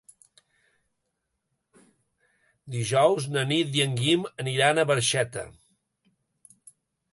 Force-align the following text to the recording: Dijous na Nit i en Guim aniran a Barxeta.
Dijous 2.77 3.29
na 3.35 3.45
Nit 3.51 3.79
i 3.81 3.85
en 3.87 3.95
Guim 4.01 4.27
aniran 4.47 4.79
a 4.79 4.89
Barxeta. 4.95 5.47